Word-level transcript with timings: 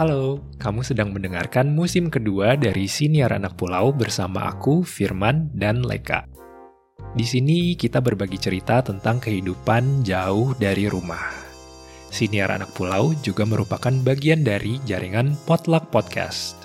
Halo, 0.00 0.40
kamu 0.56 0.80
sedang 0.80 1.12
mendengarkan 1.12 1.76
musim 1.76 2.08
kedua 2.08 2.56
dari 2.56 2.88
Siniar 2.88 3.36
Anak 3.36 3.60
Pulau 3.60 3.92
bersama 3.92 4.48
aku, 4.48 4.80
Firman, 4.80 5.52
dan 5.52 5.84
Leka. 5.84 6.24
Di 7.12 7.20
sini 7.20 7.76
kita 7.76 8.00
berbagi 8.00 8.40
cerita 8.40 8.80
tentang 8.80 9.20
kehidupan 9.20 10.00
jauh 10.00 10.56
dari 10.56 10.88
rumah. 10.88 11.20
Siniar 12.08 12.48
Anak 12.48 12.72
Pulau 12.72 13.12
juga 13.20 13.44
merupakan 13.44 13.92
bagian 14.00 14.40
dari 14.40 14.80
jaringan 14.88 15.36
Potluck 15.44 15.92
Podcast. 15.92 16.56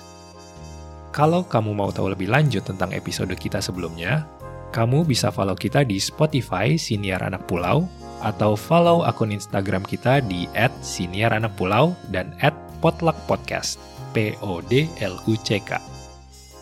Kalau 1.12 1.44
kamu 1.44 1.76
mau 1.76 1.92
tahu 1.92 2.16
lebih 2.16 2.32
lanjut 2.32 2.64
tentang 2.64 2.88
episode 2.96 3.36
kita 3.36 3.60
sebelumnya, 3.60 4.24
kamu 4.72 5.04
bisa 5.04 5.28
follow 5.28 5.52
kita 5.52 5.84
di 5.84 6.00
Spotify 6.00 6.80
Siniar 6.80 7.20
Anak 7.20 7.44
Pulau 7.44 7.84
atau 8.24 8.56
follow 8.56 9.04
akun 9.04 9.28
Instagram 9.28 9.84
kita 9.84 10.24
di 10.24 10.48
@siniaranakpulau 10.80 11.92
dan 12.08 12.32
Potluck 12.78 13.16
Podcast, 13.24 13.80
P-O-D-L-U-C-K. 14.12 15.70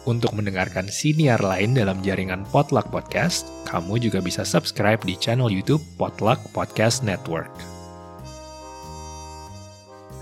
Untuk 0.05 0.37
mendengarkan 0.37 0.85
siniar 0.85 1.41
lain 1.41 1.73
dalam 1.73 2.05
jaringan 2.05 2.45
Potluck 2.53 2.93
Podcast, 2.93 3.49
kamu 3.65 3.97
juga 4.05 4.21
bisa 4.21 4.45
subscribe 4.45 5.01
di 5.01 5.17
channel 5.17 5.49
YouTube 5.49 5.81
Potluck 5.97 6.39
Podcast 6.53 7.01
Network. 7.01 7.49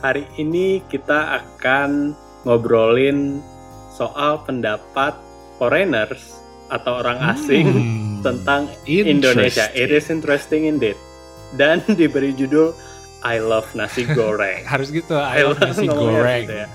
Hari 0.02 0.26
ini 0.38 0.82
kita 0.86 1.42
akan 1.42 2.14
ngobrolin 2.46 3.42
soal 3.94 4.42
pendapat 4.42 5.14
foreigners 5.58 6.42
atau 6.72 7.04
orang 7.04 7.20
asing 7.36 7.66
hmm, 7.68 8.24
tentang 8.24 8.66
Indonesia. 8.88 9.68
It 9.76 9.92
is 9.92 10.08
interesting 10.08 10.66
indeed. 10.66 10.96
Dan 11.54 11.84
diberi 12.00 12.32
judul 12.32 12.72
I 13.22 13.38
love 13.38 13.70
nasi 13.78 14.02
goreng. 14.10 14.66
Harus 14.72 14.90
gitu. 14.90 15.14
I, 15.14 15.42
I 15.42 15.46
love 15.46 15.60
nasi 15.62 15.86
goreng. 15.86 16.44
Gitu 16.46 16.56
ya. 16.66 16.68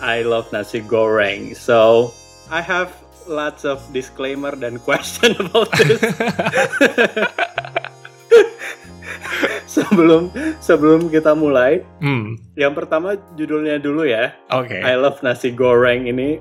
I 0.00 0.18
love 0.24 0.48
nasi 0.48 0.80
goreng. 0.80 1.52
So 1.52 2.10
I 2.48 2.64
have 2.64 2.96
lots 3.28 3.68
of 3.68 3.84
disclaimer 3.92 4.56
dan 4.56 4.80
question 4.80 5.36
about 5.44 5.68
this. 5.76 6.00
sebelum 9.70 10.34
sebelum 10.58 11.12
kita 11.12 11.36
mulai, 11.36 11.84
hmm. 12.02 12.40
yang 12.56 12.72
pertama 12.72 13.20
judulnya 13.36 13.76
dulu 13.78 14.08
ya. 14.08 14.32
Oke. 14.50 14.80
Okay. 14.80 14.82
I 14.82 14.96
love 14.96 15.20
nasi 15.20 15.52
goreng 15.52 16.08
ini. 16.08 16.40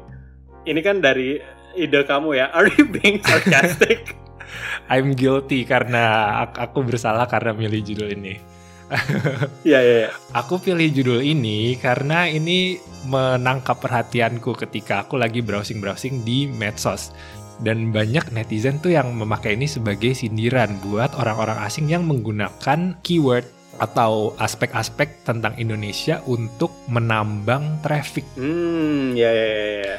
Ini 0.64 0.80
kan 0.80 1.04
dari 1.04 1.40
ide 1.76 2.02
kamu 2.08 2.40
ya. 2.40 2.48
Are 2.56 2.72
you 2.80 2.88
being 2.88 3.20
sarcastic? 3.22 4.16
I'm 4.90 5.14
guilty 5.14 5.68
karena 5.68 6.34
aku 6.50 6.82
bersalah 6.82 7.30
karena 7.30 7.54
milih 7.54 7.86
judul 7.86 8.10
ini. 8.18 8.42
Iya, 9.68 9.80
iya, 9.82 9.96
iya. 10.08 10.10
Aku 10.34 10.58
pilih 10.58 10.90
judul 10.90 11.22
ini 11.22 11.78
karena 11.78 12.26
ini 12.26 12.82
menangkap 13.06 13.80
perhatianku 13.80 14.58
ketika 14.58 15.06
aku 15.06 15.16
lagi 15.18 15.46
browsing-browsing 15.46 16.26
di 16.26 16.50
medsos. 16.50 17.14
Dan 17.60 17.92
banyak 17.92 18.32
netizen 18.32 18.80
tuh 18.80 18.96
yang 18.96 19.12
memakai 19.12 19.60
ini 19.60 19.68
sebagai 19.68 20.16
sindiran 20.16 20.80
buat 20.80 21.12
orang-orang 21.20 21.60
asing 21.68 21.92
yang 21.92 22.08
menggunakan 22.08 22.96
keyword 23.04 23.44
atau 23.84 24.36
aspek-aspek 24.40 25.28
tentang 25.28 25.56
Indonesia 25.60 26.24
untuk 26.28 26.72
menambang 26.88 27.84
traffic. 27.84 28.24
Hmm, 28.40 29.16
ya, 29.16 29.32
ya, 29.32 29.48
ya. 29.84 29.98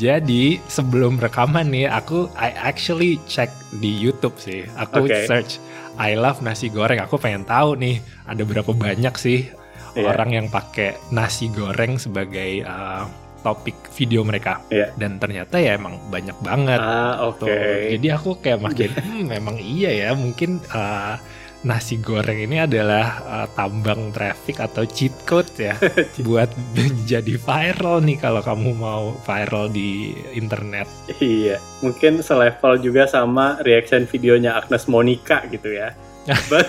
Jadi 0.00 0.58
sebelum 0.64 1.20
rekaman 1.20 1.68
nih, 1.68 1.92
aku 1.92 2.32
I 2.40 2.56
actually 2.56 3.20
check 3.28 3.52
di 3.78 3.92
YouTube 3.92 4.40
sih. 4.40 4.64
Aku 4.80 5.04
okay. 5.04 5.28
search 5.28 5.60
I 6.00 6.16
love 6.16 6.40
nasi 6.40 6.72
goreng. 6.72 6.98
Aku 7.04 7.20
pengen 7.20 7.44
tahu 7.44 7.76
nih 7.76 8.00
ada 8.24 8.42
berapa 8.42 8.72
banyak 8.72 9.14
sih 9.20 9.52
yeah. 9.94 10.10
orang 10.10 10.34
yang 10.34 10.46
pakai 10.50 10.98
nasi 11.14 11.52
goreng 11.52 12.00
sebagai 12.00 12.66
uh, 12.66 13.06
topik 13.44 13.76
video 13.94 14.24
mereka. 14.24 14.64
Yeah. 14.72 14.90
Dan 14.96 15.20
ternyata 15.20 15.60
ya 15.60 15.76
emang 15.76 16.00
banyak 16.08 16.34
banget. 16.40 16.80
Ah, 16.80 17.28
oke. 17.28 17.44
Okay. 17.44 18.00
Jadi 18.00 18.06
aku 18.10 18.40
kayak 18.40 18.60
makin 18.64 18.90
hmm, 19.04 19.24
memang 19.28 19.56
iya 19.60 20.08
ya, 20.08 20.10
mungkin 20.16 20.58
uh, 20.72 21.20
nasi 21.64 21.96
goreng 21.96 22.44
ini 22.44 22.60
adalah 22.60 23.24
uh, 23.24 23.48
tambang 23.56 24.12
traffic 24.12 24.60
atau 24.60 24.84
cheat 24.84 25.16
code 25.24 25.48
ya 25.56 25.74
buat 26.28 26.52
jadi 27.10 27.40
viral 27.40 28.04
nih 28.04 28.20
kalau 28.20 28.44
kamu 28.44 28.76
mau 28.76 29.16
viral 29.24 29.72
di 29.72 30.12
internet. 30.36 30.86
Iya, 31.18 31.56
mungkin 31.80 32.20
selevel 32.20 32.84
juga 32.84 33.08
sama 33.08 33.58
reaction 33.64 34.04
videonya 34.04 34.60
Agnes 34.60 34.84
Monica 34.86 35.40
gitu 35.48 35.72
ya. 35.72 35.96
but, 36.52 36.68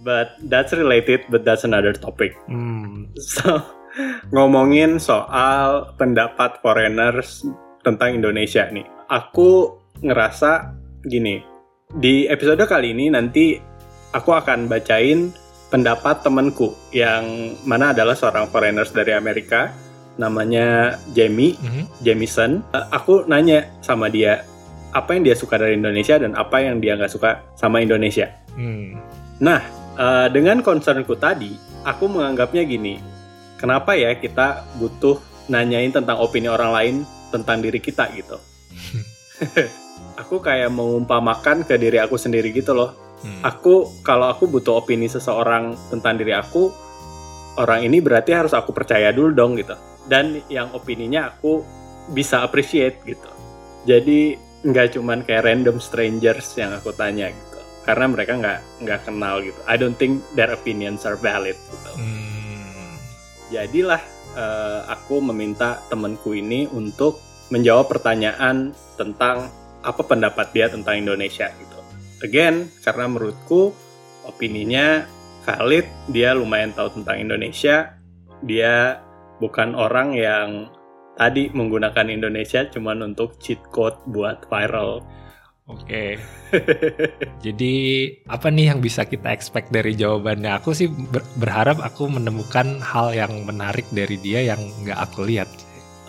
but 0.00 0.28
that's 0.48 0.72
related, 0.72 1.24
but 1.28 1.44
that's 1.44 1.68
another 1.68 1.92
topic. 1.92 2.32
Hmm. 2.48 3.12
So 3.20 3.60
ngomongin 4.32 4.96
soal 4.96 5.92
pendapat 6.00 6.64
foreigners 6.64 7.44
tentang 7.84 8.16
Indonesia 8.16 8.64
nih, 8.72 8.88
aku 9.12 9.76
ngerasa 10.00 10.72
gini 11.04 11.51
di 11.92 12.24
episode 12.24 12.64
kali 12.64 12.96
ini 12.96 13.12
nanti 13.12 13.60
aku 14.12 14.32
akan 14.32 14.68
bacain 14.68 15.32
pendapat 15.68 16.20
temanku 16.24 16.72
yang 16.92 17.56
mana 17.64 17.96
adalah 17.96 18.16
seorang 18.16 18.48
foreigners 18.48 18.92
dari 18.92 19.16
Amerika 19.16 19.72
namanya 20.20 21.00
Jamie, 21.16 21.56
mm 21.56 21.68
-hmm. 21.68 21.84
Jamison. 22.04 22.60
Aku 22.92 23.24
nanya 23.24 23.72
sama 23.80 24.12
dia 24.12 24.44
apa 24.92 25.16
yang 25.16 25.24
dia 25.24 25.36
suka 25.36 25.56
dari 25.56 25.80
Indonesia 25.80 26.20
dan 26.20 26.36
apa 26.36 26.60
yang 26.60 26.76
dia 26.84 27.00
nggak 27.00 27.12
suka 27.12 27.40
sama 27.56 27.80
Indonesia. 27.80 28.28
Mm. 28.52 29.00
Nah, 29.40 29.60
uh, 29.96 30.28
dengan 30.28 30.60
concernku 30.60 31.16
tadi, 31.16 31.56
aku 31.88 32.12
menganggapnya 32.12 32.68
gini, 32.68 33.00
kenapa 33.56 33.96
ya 33.96 34.12
kita 34.20 34.68
butuh 34.76 35.16
nanyain 35.48 35.88
tentang 35.88 36.20
opini 36.20 36.52
orang 36.52 36.72
lain 36.76 36.94
tentang 37.32 37.64
diri 37.64 37.80
kita 37.80 38.12
gitu. 38.12 38.36
aku 40.16 40.42
kayak 40.42 40.70
mengumpamakan 40.72 41.64
ke 41.64 41.76
diri 41.80 41.98
aku 42.00 42.16
sendiri 42.16 42.52
gitu 42.52 42.72
loh. 42.76 42.92
Hmm. 43.22 43.40
Aku 43.46 44.02
kalau 44.02 44.28
aku 44.28 44.50
butuh 44.50 44.82
opini 44.82 45.06
seseorang 45.06 45.78
tentang 45.88 46.18
diri 46.18 46.34
aku, 46.34 46.74
orang 47.58 47.86
ini 47.86 48.02
berarti 48.02 48.34
harus 48.34 48.52
aku 48.52 48.74
percaya 48.74 49.14
dulu 49.14 49.30
dong 49.30 49.52
gitu. 49.58 49.78
Dan 50.08 50.42
yang 50.50 50.74
opininya 50.74 51.30
aku 51.30 51.62
bisa 52.10 52.42
appreciate 52.42 52.98
gitu. 53.06 53.30
Jadi 53.86 54.34
nggak 54.62 54.98
cuman 54.98 55.22
kayak 55.26 55.46
random 55.46 55.78
strangers 55.78 56.50
yang 56.58 56.74
aku 56.74 56.90
tanya 56.94 57.30
gitu. 57.30 57.60
Karena 57.86 58.06
mereka 58.10 58.32
nggak 58.38 58.60
nggak 58.82 59.00
kenal 59.06 59.38
gitu. 59.42 59.58
I 59.70 59.78
don't 59.78 59.94
think 59.94 60.22
their 60.34 60.50
opinions 60.50 61.06
are 61.06 61.18
valid 61.18 61.54
gitu. 61.54 61.92
Hmm. 61.94 62.98
Jadilah 63.54 64.02
uh, 64.34 64.90
aku 64.90 65.22
meminta 65.22 65.78
temanku 65.86 66.34
ini 66.34 66.66
untuk 66.70 67.22
menjawab 67.52 67.86
pertanyaan 67.86 68.72
tentang 68.96 69.61
apa 69.82 70.02
pendapat 70.06 70.54
dia 70.54 70.66
tentang 70.70 70.98
Indonesia 70.98 71.50
gitu. 71.50 71.78
Again, 72.22 72.70
karena 72.86 73.10
menurutku 73.10 73.74
opininya 74.26 75.06
valid, 75.42 75.86
dia 76.14 76.38
lumayan 76.38 76.70
tahu 76.70 77.02
tentang 77.02 77.18
Indonesia, 77.18 77.98
dia 78.46 79.02
bukan 79.42 79.74
orang 79.74 80.14
yang 80.14 80.70
tadi 81.18 81.50
menggunakan 81.50 82.08
Indonesia 82.08 82.62
cuman 82.70 83.12
untuk 83.12 83.36
cheat 83.42 83.58
code 83.74 83.98
buat 84.06 84.46
viral. 84.46 85.02
Oke. 85.66 86.18
Jadi 87.44 87.74
apa 88.26 88.50
nih 88.50 88.74
yang 88.74 88.78
bisa 88.82 89.06
kita 89.06 89.30
expect 89.30 89.70
dari 89.70 89.94
jawabannya? 89.94 90.58
Aku 90.58 90.74
sih 90.74 90.90
ber 90.90 91.22
berharap 91.38 91.78
aku 91.82 92.10
menemukan 92.10 92.82
hal 92.82 93.14
yang 93.14 93.46
menarik 93.46 93.86
dari 93.94 94.18
dia 94.18 94.42
yang 94.42 94.62
nggak 94.82 94.98
aku 94.98 95.26
lihat. 95.26 95.48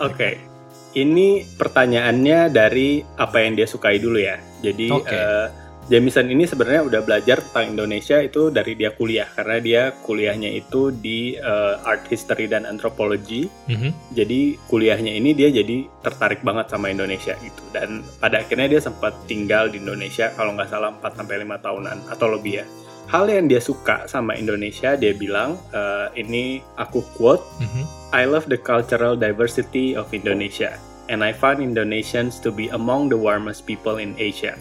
Oke. 0.02 0.14
Okay 0.38 0.53
ini 0.94 1.42
pertanyaannya 1.58 2.54
dari 2.54 3.02
apa 3.18 3.42
yang 3.42 3.58
dia 3.58 3.66
sukai 3.66 3.98
dulu 3.98 4.18
ya. 4.18 4.38
Jadi 4.62 4.88
okay. 4.90 5.14
uh, 5.14 5.46
eh, 5.46 5.46
Jamison 5.84 6.24
ini 6.24 6.48
sebenarnya 6.48 6.80
udah 6.80 7.00
belajar 7.04 7.44
tentang 7.44 7.76
Indonesia 7.76 8.16
itu 8.16 8.48
dari 8.48 8.72
dia 8.72 8.96
kuliah 8.96 9.28
karena 9.36 9.60
dia 9.60 9.82
kuliahnya 9.92 10.48
itu 10.48 10.88
di 10.88 11.36
uh, 11.36 11.76
art 11.84 12.08
history 12.08 12.48
dan 12.48 12.64
anthropology. 12.64 13.52
Mm 13.68 13.76
-hmm. 13.76 13.90
Jadi 14.16 14.40
kuliahnya 14.64 15.12
ini 15.12 15.36
dia 15.36 15.52
jadi 15.52 15.84
tertarik 16.00 16.40
banget 16.40 16.72
sama 16.72 16.88
Indonesia 16.88 17.36
gitu 17.36 17.62
dan 17.76 18.00
pada 18.16 18.40
akhirnya 18.40 18.78
dia 18.78 18.80
sempat 18.80 19.12
tinggal 19.28 19.68
di 19.68 19.76
Indonesia 19.76 20.32
kalau 20.32 20.56
nggak 20.56 20.72
salah 20.72 20.88
4 20.96 21.20
sampai 21.20 21.44
5 21.44 21.60
tahunan 21.60 21.98
atau 22.08 22.26
lebih 22.32 22.64
ya. 22.64 22.66
Hal 23.08 23.28
yang 23.28 23.46
dia 23.46 23.60
suka 23.60 24.08
sama 24.08 24.34
Indonesia 24.34 24.96
dia 24.96 25.12
bilang 25.12 25.60
uh, 25.76 26.08
ini 26.16 26.64
aku 26.80 27.04
quote 27.14 27.44
mm 27.60 27.68
-hmm. 27.68 27.84
I 28.14 28.24
love 28.24 28.48
the 28.48 28.58
cultural 28.58 29.14
diversity 29.18 29.92
of 29.92 30.10
Indonesia 30.16 30.80
and 31.08 31.24
I 31.24 31.32
find 31.32 31.60
Indonesians 31.60 32.40
to 32.40 32.50
be 32.50 32.68
among 32.72 33.08
the 33.08 33.20
warmest 33.20 33.66
people 33.66 33.98
in 34.00 34.14
Asia. 34.16 34.56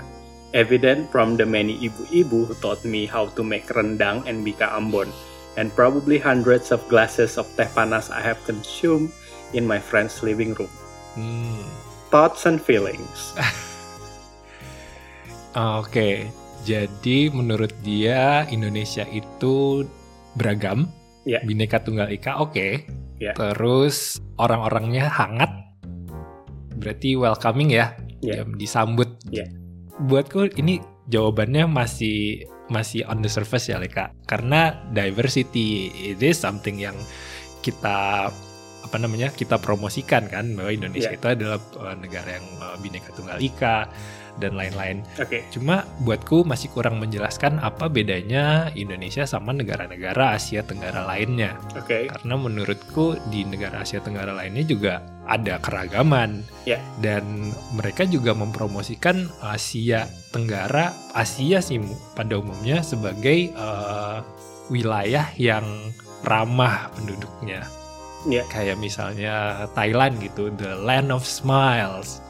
Evident 0.53 1.09
from 1.09 1.37
the 1.37 1.47
many 1.47 1.79
ibu-ibu 1.81 2.45
who 2.45 2.55
taught 2.61 2.83
me 2.85 3.09
how 3.09 3.25
to 3.33 3.41
make 3.41 3.65
rendang 3.73 4.21
and 4.29 4.45
bika 4.45 4.69
ambon, 4.69 5.09
and 5.57 5.73
probably 5.73 6.21
hundreds 6.21 6.69
of 6.69 6.85
glasses 6.91 7.41
of 7.41 7.49
teh 7.57 7.65
panas 7.73 8.13
I 8.13 8.21
have 8.21 8.37
consumed 8.45 9.09
in 9.57 9.65
my 9.65 9.81
friend's 9.81 10.21
living 10.21 10.53
room. 10.53 10.69
Hmm. 11.17 11.65
Thoughts 12.13 12.45
and 12.45 12.61
feelings. 12.61 13.33
Oke, 15.57 15.89
okay. 15.89 16.29
Jadi 16.63 17.29
menurut 17.29 17.71
dia 17.83 18.47
Indonesia 18.49 19.03
itu 19.11 19.85
beragam 20.33 20.89
Ya. 21.23 21.39
Bineka 21.43 21.79
Tunggal 21.83 22.11
Ika 22.11 22.39
oke. 22.43 22.83
Ya. 23.19 23.31
Terus 23.31 24.19
orang-orangnya 24.35 25.07
hangat. 25.07 25.51
Berarti 26.75 27.15
welcoming 27.15 27.71
ya. 27.71 27.95
Ya, 28.19 28.43
disambut. 28.43 29.07
Ya. 29.31 29.47
Buatku 30.03 30.51
ini 30.59 30.83
jawabannya 31.07 31.67
masih 31.67 32.47
masih 32.67 33.07
on 33.07 33.23
the 33.23 33.31
surface 33.31 33.71
ya 33.71 33.79
Leka. 33.79 34.11
Karena 34.27 34.83
diversity 34.91 35.91
it 35.95 36.19
is 36.19 36.39
something 36.39 36.79
yang 36.79 36.95
kita 37.63 38.27
apa 38.83 38.97
namanya 38.99 39.31
kita 39.31 39.55
promosikan 39.63 40.27
kan 40.27 40.51
bahwa 40.59 40.75
Indonesia 40.75 41.07
Ya. 41.07 41.15
itu 41.15 41.27
adalah 41.31 41.59
uh, 41.79 41.95
negara 41.95 42.35
yang 42.35 42.47
uh, 42.59 42.75
bineka 42.83 43.15
tunggal 43.15 43.39
ika 43.39 43.87
dan 44.41 44.57
lain-lain. 44.57 45.05
Oke. 45.19 45.45
Cuma 45.53 45.85
buatku 46.01 46.45
masih 46.47 46.71
kurang 46.73 46.97
menjelaskan 46.97 47.61
apa 47.61 47.89
bedanya 47.89 48.69
Indonesia 48.73 49.27
sama 49.27 49.53
negara-negara 49.53 50.37
Asia 50.37 50.65
Tenggara 50.65 51.05
lainnya. 51.05 51.57
Oke. 51.77 52.09
Karena 52.09 52.35
menurutku 52.37 53.17
di 53.29 53.45
negara 53.45 53.85
Asia 53.85 54.01
Tenggara 54.01 54.33
lainnya 54.33 54.63
juga 54.65 55.03
ada 55.29 55.59
keragaman. 55.61 56.43
Ya. 56.67 56.81
Dan 56.99 57.53
mereka 57.75 58.07
juga 58.07 58.33
mempromosikan 58.33 59.29
Asia 59.43 60.09
Tenggara, 60.33 60.91
Asia 61.13 61.61
sih 61.61 61.77
pada 62.17 62.39
umumnya 62.41 62.81
sebagai 62.81 63.53
eh, 63.53 64.17
wilayah 64.73 65.29
yang 65.37 65.65
ramah 66.23 66.89
penduduknya. 66.95 67.67
Ya. 68.23 68.43
Kayak 68.47 68.79
misalnya 68.79 69.67
Thailand 69.75 70.15
gitu, 70.23 70.47
the 70.55 70.79
land 70.79 71.11
of 71.11 71.27
smiles 71.27 72.23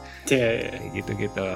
gitu-gitu. 0.94 1.54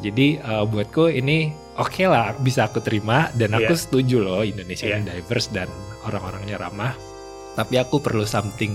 Jadi 0.00 0.38
uh, 0.38 0.64
buatku 0.64 1.08
ini 1.08 1.48
oke 1.74 2.04
lah 2.04 2.34
bisa 2.36 2.66
aku 2.66 2.80
terima 2.80 3.30
dan 3.32 3.52
aku 3.52 3.72
Iya. 3.72 3.80
setuju 3.80 4.16
loh 4.18 4.40
Indonesia 4.40 4.86
Iya. 4.86 4.96
ini 4.96 5.04
diverse 5.10 5.48
dan 5.50 5.68
orang-orangnya 6.02 6.58
ramah. 6.58 6.94
Tapi 7.54 7.78
aku 7.78 7.98
perlu 7.98 8.24
something 8.24 8.74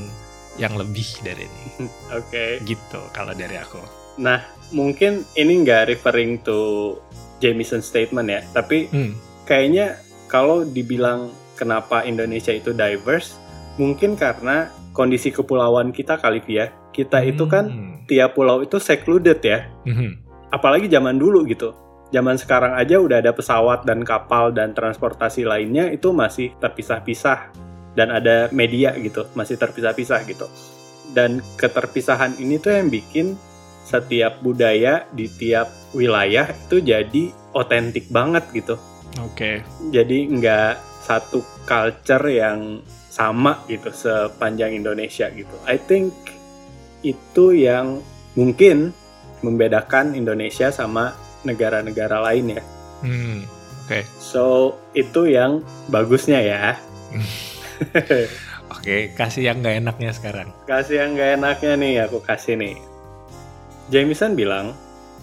yang 0.56 0.75
lebih 0.75 1.06
dari 1.21 1.45
ini. 1.45 1.88
Oke. 2.12 2.60
Gitu 2.62 3.00
kalau 3.12 3.31
dari 3.31 3.56
aku. 3.56 3.80
Nah, 4.19 4.44
mungkin 4.69 5.24
ini 5.33 5.63
nggak 5.63 5.88
referring 5.89 6.39
to 6.42 6.95
Jameson 7.39 7.80
statement 7.80 8.27
ya, 8.27 8.44
tapi 8.51 8.88
Hmm. 8.88 9.16
kayaknya 9.44 9.95
kalau 10.27 10.62
dibilang 10.62 11.31
kenapa 11.56 12.04
Indonesia 12.04 12.51
itu 12.51 12.71
diverse, 12.71 13.39
mungkin 13.75 14.16
karena 14.16 14.68
kondisi 14.92 15.30
kepulauan 15.30 15.92
kita 15.92 16.19
kali 16.19 16.44
ya. 16.45 16.68
Kita 16.92 17.24
itu 17.24 17.48
kan 17.48 17.66
Hmm. 17.66 17.95
tiap 18.06 18.36
pulau 18.36 18.60
itu 18.60 18.75
secluded 18.75 19.39
ya. 19.39 19.71
Mhm. 19.86 20.29
Apalagi 20.50 20.90
zaman 20.90 21.18
dulu 21.22 21.46
gitu. 21.46 21.74
Zaman 22.10 22.42
sekarang 22.42 22.74
aja 22.74 22.98
udah 22.98 23.22
ada 23.22 23.30
pesawat 23.30 23.86
dan 23.86 24.01
kapal 24.01 24.50
dan 24.50 24.74
transportasi 24.74 25.46
lainnya 25.46 25.94
itu 25.94 26.10
masih 26.10 26.57
terpisah-pisah 26.57 27.54
dan 27.94 28.10
ada 28.10 28.50
media 28.50 28.98
gitu, 28.98 29.30
masih 29.38 29.62
terpisah-pisah 29.62 30.25
gitu. 30.25 30.50
Dan 31.13 31.42
keterpisahan 31.57 32.38
ini 32.42 32.57
tuh 32.57 32.74
yang 32.74 32.90
bikin 32.90 33.38
setiap 33.86 34.42
budaya 34.42 35.06
di 35.13 35.30
tiap 35.30 35.69
wilayah 35.94 36.50
itu 36.50 36.81
jadi 36.81 37.34
otentik 37.54 38.10
banget 38.10 38.45
gitu. 38.54 38.78
Oke. 39.22 39.66
Jadi 39.90 40.30
nggak 40.34 41.06
satu 41.06 41.42
culture 41.66 42.25
yang 42.30 42.86
sama 43.10 43.66
gitu 43.66 43.90
sepanjang 43.90 44.78
Indonesia 44.78 45.30
gitu. 45.34 45.56
I 45.66 45.81
think 45.81 46.13
itu 47.02 47.57
yang 47.57 48.06
mungkin 48.38 48.94
membedakan 49.41 50.15
Indonesia 50.15 50.71
sama 50.71 51.15
negara-negara 51.47 52.19
lain 52.31 52.59
ya. 52.59 52.63
Hmm. 53.03 53.47
Oke. 53.86 54.06
So 54.21 54.75
itu 54.94 55.31
yang 55.31 55.65
bagusnya 55.89 56.39
ya. 56.44 56.77
Oke, 58.75 59.12
kasih 59.18 59.50
yang 59.50 59.65
nggak 59.65 59.81
enaknya 59.81 60.12
sekarang. 60.13 60.53
Kasih 60.69 61.01
yang 61.01 61.18
gak 61.18 61.41
enaknya 61.41 61.74
nih 61.74 61.94
aku 62.06 62.21
kasih 62.21 62.53
nih. 62.53 62.77
Jameson 63.89 64.38
bilang, 64.38 64.77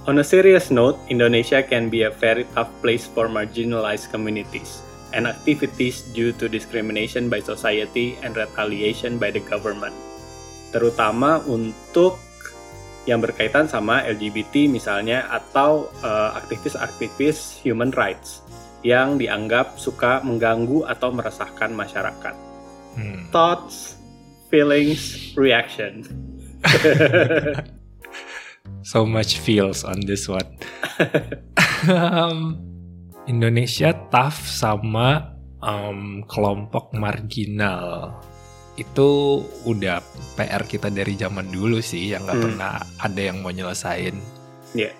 On 0.06 0.18
a 0.18 0.26
serious 0.26 0.70
note, 0.70 0.98
Indonesia 1.10 1.62
can 1.62 1.90
be 1.90 2.06
a 2.06 2.14
very 2.14 2.46
tough 2.54 2.70
place 2.82 3.06
for 3.06 3.26
marginalized 3.30 4.10
communities 4.10 4.82
and 5.14 5.26
activities 5.26 6.06
due 6.14 6.30
to 6.34 6.50
discrimination 6.50 7.26
by 7.30 7.42
society 7.42 8.18
and 8.22 8.34
retaliation 8.34 9.18
by 9.18 9.30
the 9.30 9.42
government. 9.46 9.94
Terutama 10.70 11.42
untuk 11.46 12.18
yang 13.06 13.22
berkaitan 13.22 13.70
sama 13.70 14.02
LGBT 14.02 14.66
misalnya 14.66 15.30
atau 15.30 15.88
eh, 16.02 16.30
aktivis-aktivis 16.36 17.62
human 17.62 17.94
rights 17.94 18.42
yang 18.82 19.16
dianggap 19.16 19.78
suka 19.80 20.20
mengganggu 20.22 20.86
atau 20.86 21.10
meresahkan 21.10 21.72
masyarakat 21.72 22.34
Hmm. 22.96 23.28
thoughts, 23.28 24.00
feelings, 24.48 25.36
reaction. 25.36 26.00
So 28.86 29.02
much 29.02 29.42
feels 29.42 29.82
on 29.82 30.06
this 30.06 30.30
one. 30.30 30.46
Um, 31.90 32.54
Indonesia 33.26 33.90
tough 34.14 34.46
sama 34.46 35.34
um, 35.58 36.22
kelompok 36.30 36.94
marginal. 36.94 38.14
Itu 38.76 39.40
udah 39.64 40.04
PR 40.36 40.62
kita 40.62 40.88
dari 40.88 41.16
zaman 41.16 41.48
dulu 41.48 41.80
sih, 41.80 42.12
yang 42.12 42.28
nggak 42.28 42.36
Hmm. 42.36 42.46
pernah 42.52 42.72
ada 43.00 43.20
yang 43.20 43.40
mau 43.40 43.50
nyelesain. 43.50 44.16
Iya. 44.76 44.92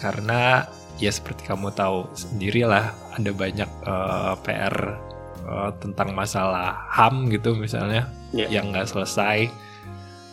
Karena 0.00 0.64
ya 0.96 1.12
seperti 1.12 1.44
kamu 1.44 1.72
tahu 1.72 2.08
sendirilah, 2.12 2.90
ada 3.12 3.30
banyak 3.30 3.70
uh, 3.84 4.32
PR 4.40 4.96
uh, 5.44 5.70
tentang 5.76 6.16
masalah 6.16 6.88
HAM 6.88 7.28
gitu 7.28 7.52
misalnya, 7.52 8.08
Iya. 8.32 8.48
yang 8.60 8.72
nggak 8.72 8.88
selesai. 8.88 9.52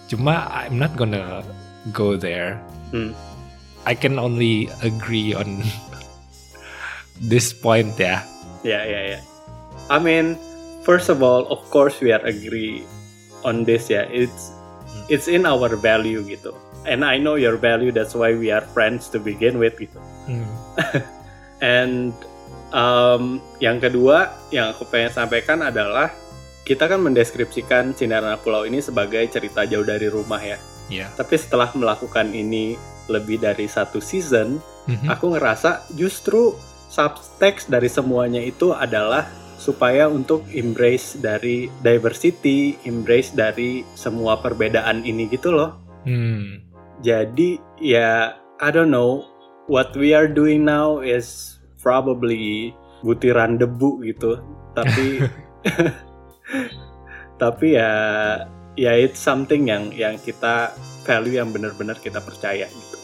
Cuma 0.08 0.48
I'm 0.50 0.80
not 0.80 0.96
gonna 0.96 1.44
go 1.92 2.16
there. 2.16 2.58
Hmm. 2.96 3.12
I 3.88 3.96
can 3.96 4.20
only 4.20 4.68
agree 4.80 5.36
on 5.36 5.64
this 7.32 7.52
point 7.52 7.96
ya. 8.00 8.24
Yeah, 8.64 8.84
yeah, 8.84 9.04
yeah. 9.16 9.22
I 9.88 9.98
mean, 9.98 10.36
first 10.90 11.14
of 11.14 11.22
all, 11.22 11.46
of 11.54 11.62
course 11.70 12.02
we 12.02 12.10
are 12.10 12.26
agree 12.26 12.82
on 13.46 13.62
this 13.62 13.94
ya. 13.94 14.10
It's 14.10 14.50
it's 15.06 15.30
in 15.30 15.46
our 15.46 15.78
value 15.78 16.26
gitu. 16.26 16.58
And 16.90 17.06
I 17.06 17.22
know 17.22 17.38
your 17.38 17.62
value, 17.62 17.94
that's 17.94 18.18
why 18.18 18.34
we 18.34 18.50
are 18.50 18.66
friends 18.74 19.06
to 19.14 19.22
begin 19.22 19.62
with 19.62 19.78
gitu. 19.78 20.02
Hmm. 20.26 20.50
And 21.62 22.18
um, 22.74 23.38
yang 23.62 23.78
kedua 23.78 24.34
yang 24.50 24.74
aku 24.74 24.90
pengen 24.90 25.14
sampaikan 25.14 25.62
adalah 25.62 26.10
kita 26.66 26.90
kan 26.90 27.06
mendeskripsikan 27.06 27.94
Anak 27.94 28.42
Pulau 28.42 28.66
ini 28.66 28.82
sebagai 28.82 29.22
cerita 29.30 29.70
jauh 29.70 29.86
dari 29.86 30.10
rumah 30.10 30.42
ya. 30.42 30.58
Ya. 30.90 31.14
Tapi 31.14 31.38
setelah 31.38 31.70
melakukan 31.78 32.34
ini 32.34 32.74
lebih 33.06 33.42
dari 33.42 33.70
satu 33.70 34.02
season, 34.02 34.58
Mhm. 34.90 35.06
aku 35.10 35.38
ngerasa 35.38 35.86
justru 35.94 36.58
subtext 36.90 37.70
dari 37.70 37.90
semuanya 37.90 38.42
itu 38.42 38.74
adalah 38.74 39.30
supaya 39.60 40.08
untuk 40.08 40.48
embrace 40.56 41.20
dari 41.20 41.68
diversity, 41.84 42.80
embrace 42.88 43.36
dari 43.36 43.84
semua 43.94 44.40
perbedaan 44.40 45.04
ini 45.04 45.28
gitu 45.28 45.52
loh. 45.52 45.76
Hmm. 46.08 46.64
Jadi 47.04 47.60
ya 47.84 48.40
I 48.64 48.70
don't 48.72 48.90
know 48.90 49.28
what 49.68 49.92
we 50.00 50.16
are 50.16 50.32
doing 50.32 50.64
now 50.64 51.04
is 51.04 51.60
probably 51.84 52.72
butiran 53.04 53.60
debu 53.60 54.00
gitu. 54.08 54.40
Tapi 54.80 55.28
tapi 57.44 57.68
ya 57.76 57.92
ya 58.80 58.92
it's 58.96 59.20
something 59.20 59.68
yang 59.68 59.92
yang 59.92 60.16
kita 60.24 60.72
value 61.04 61.36
yang 61.36 61.52
benar-benar 61.52 62.00
kita 62.00 62.24
percaya 62.24 62.64
gitu. 62.64 62.98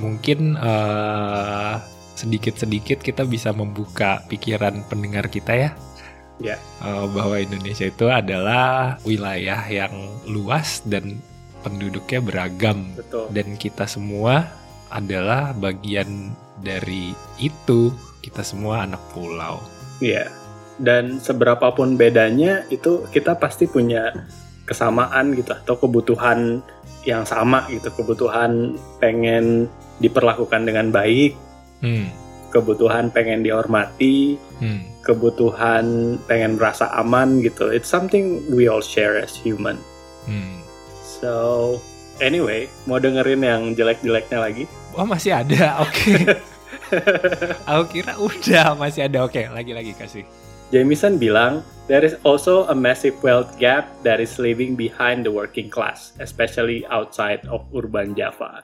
Mungkin 0.00 0.60
eh, 0.60 1.74
sedikit-sedikit 2.20 3.00
kita 3.00 3.24
bisa 3.24 3.56
membuka 3.56 4.20
pikiran 4.28 4.84
pendengar 4.92 5.32
kita 5.32 5.56
ya. 5.56 5.70
Ya. 6.40 6.56
Eh, 6.80 7.06
bahwa 7.12 7.36
Indonesia 7.36 7.88
itu 7.88 8.08
adalah 8.08 8.96
wilayah 9.04 9.60
yang 9.68 9.92
luas 10.28 10.84
dan 10.84 11.20
penduduknya 11.60 12.20
beragam 12.24 12.96
Betul. 12.96 13.28
dan 13.32 13.48
kita 13.60 13.84
semua 13.84 14.48
adalah 14.88 15.52
bagian 15.56 16.32
dari 16.60 17.12
itu. 17.40 17.92
Kita 18.20 18.44
semua 18.44 18.84
anak 18.84 19.00
pulau. 19.16 19.64
Iya. 20.04 20.28
Dan 20.80 21.20
seberapapun 21.20 21.96
bedanya 21.96 22.64
itu 22.72 23.04
kita 23.12 23.36
pasti 23.36 23.68
punya 23.68 24.12
kesamaan 24.64 25.36
gitu 25.36 25.52
atau 25.52 25.76
kebutuhan 25.76 26.64
yang 27.04 27.24
sama 27.24 27.64
gitu, 27.72 27.88
kebutuhan 27.96 28.76
pengen 29.00 29.68
diperlakukan 30.00 30.64
dengan 30.64 30.88
baik, 30.92 31.36
Hmm. 31.80 32.08
kebutuhan 32.50 33.14
pengen 33.14 33.46
dihormati, 33.46 34.34
Hmm. 34.58 34.82
kebutuhan 35.00 36.18
pengen 36.26 36.58
merasa 36.58 36.90
aman 36.92 37.40
gitu. 37.40 37.70
It's 37.70 37.86
something 37.86 38.42
we 38.50 38.66
all 38.66 38.82
share 38.82 39.14
as 39.16 39.38
human. 39.38 39.78
Hmm. 40.26 40.58
So, 41.00 41.78
anyway, 42.18 42.66
mau 42.84 42.98
dengerin 42.98 43.46
yang 43.46 43.62
jelek-jeleknya 43.72 44.38
lagi? 44.42 44.64
Oh 44.98 45.06
masih 45.06 45.40
ada, 45.40 45.78
oke. 45.86 46.14
Aku 47.70 47.82
kira 47.86 48.18
udah 48.18 48.74
masih 48.74 49.06
ada, 49.06 49.22
oke. 49.22 49.40
Lagi-lagi 49.54 49.94
kasih. 49.94 50.26
Jameson 50.70 51.18
bilang, 51.18 51.66
there 51.86 52.02
is 52.02 52.14
also 52.22 52.66
a 52.66 52.74
massive 52.74 53.18
wealth 53.22 53.58
gap 53.58 53.90
that 54.02 54.22
is 54.22 54.38
leaving 54.38 54.78
behind 54.78 55.26
the 55.26 55.32
working 55.32 55.66
class, 55.66 56.14
especially 56.22 56.86
outside 56.86 57.42
of 57.50 57.66
urban 57.74 58.14
Java. 58.14 58.62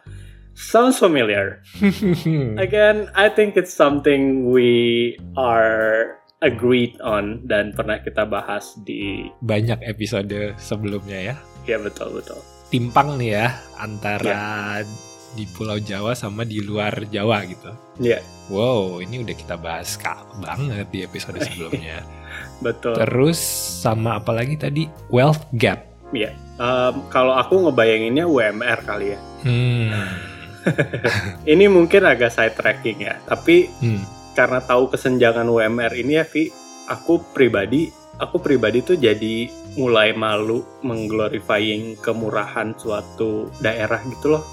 Sounds 0.57 0.97
familiar. 0.97 1.61
Again, 2.57 3.13
I 3.13 3.29
think 3.29 3.61
it's 3.61 3.77
something 3.77 4.49
we 4.49 5.13
are 5.37 6.17
agreed 6.41 6.97
on 7.05 7.45
dan 7.45 7.77
pernah 7.77 8.01
kita 8.01 8.25
bahas 8.25 8.73
di 8.89 9.29
banyak 9.45 9.85
episode 9.85 10.57
sebelumnya 10.57 11.33
ya. 11.33 11.37
Ya 11.69 11.77
betul 11.77 12.17
betul. 12.17 12.41
Timpang 12.73 13.21
nih 13.21 13.37
ya 13.37 13.47
antara 13.77 14.33
ya. 14.81 14.89
di 15.37 15.45
Pulau 15.45 15.77
Jawa 15.77 16.17
sama 16.17 16.49
di 16.49 16.65
luar 16.65 17.05
Jawa 17.13 17.45
gitu. 17.45 17.71
Iya. 18.01 18.21
Yeah. 18.21 18.23
Wow, 18.49 19.05
ini 19.05 19.27
udah 19.27 19.37
kita 19.37 19.61
bahas 19.61 20.01
kak 20.01 20.41
banget 20.41 20.89
di 20.89 21.05
episode 21.05 21.37
sebelumnya. 21.37 22.01
betul. 22.65 22.97
Terus 22.97 23.37
sama 23.85 24.25
apa 24.25 24.33
lagi 24.33 24.57
tadi 24.57 24.89
wealth 25.13 25.45
gap. 25.53 25.85
Iya. 26.17 26.33
Yeah. 26.33 26.35
Um, 26.57 27.05
kalau 27.13 27.37
aku 27.37 27.69
ngebayanginnya 27.69 28.25
UMR 28.25 28.81
kali 28.89 29.13
ya. 29.13 29.21
Hmm. 29.45 30.36
ini 31.53 31.67
mungkin 31.71 32.03
agak 32.07 32.35
side 32.35 32.57
tracking 32.59 33.07
ya, 33.07 33.19
tapi 33.25 33.71
hmm. 33.81 34.35
karena 34.35 34.61
tahu 34.63 34.91
kesenjangan 34.91 35.47
UMR 35.47 35.93
ini 35.95 36.19
ya, 36.21 36.25
Vi, 36.27 36.51
aku 36.91 37.23
pribadi, 37.35 37.91
aku 38.19 38.41
pribadi 38.43 38.83
tuh 38.83 38.99
jadi 38.99 39.51
mulai 39.77 40.17
malu 40.17 40.65
mengglorifying 40.81 42.01
kemurahan 42.01 42.73
suatu 42.75 43.53
daerah 43.61 44.01
gitu 44.09 44.37
loh. 44.37 44.45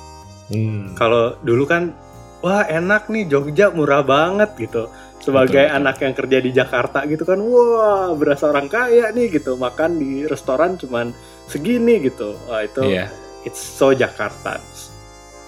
Hmm. 0.51 0.93
Kalau 0.99 1.39
dulu 1.41 1.63
kan, 1.63 1.95
wah 2.43 2.67
enak 2.67 3.07
nih 3.07 3.25
Jogja 3.31 3.71
murah 3.71 4.03
banget 4.03 4.53
gitu. 4.59 4.91
Sebagai 5.23 5.71
betul, 5.71 5.77
anak 5.79 5.95
yang 6.03 6.13
kerja 6.19 6.37
di 6.43 6.51
Jakarta 6.51 7.07
gitu 7.07 7.23
kan, 7.23 7.39
wah 7.39 8.11
berasa 8.11 8.51
orang 8.51 8.67
kaya 8.67 9.07
nih 9.15 9.39
gitu, 9.39 9.55
makan 9.55 9.95
di 9.95 10.27
restoran 10.27 10.75
cuman 10.75 11.15
segini 11.47 12.03
gitu. 12.03 12.35
Wah 12.51 12.67
itu, 12.67 12.83
yeah. 12.83 13.07
it's 13.47 13.63
so 13.63 13.95
Jakarta 13.95 14.59